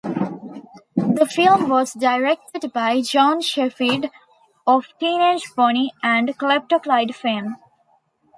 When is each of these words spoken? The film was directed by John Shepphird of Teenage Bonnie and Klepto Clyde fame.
The 0.95 1.27
film 1.29 1.69
was 1.69 1.93
directed 1.93 2.73
by 2.73 3.01
John 3.01 3.39
Shepphird 3.39 4.09
of 4.65 4.87
Teenage 4.99 5.53
Bonnie 5.55 5.91
and 6.01 6.29
Klepto 6.39 6.81
Clyde 6.81 7.13
fame. 7.15 7.57